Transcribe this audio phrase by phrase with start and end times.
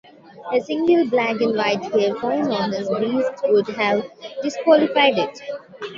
[0.51, 4.03] A single black or white hair found on the beast would have
[4.41, 5.39] disqualified it.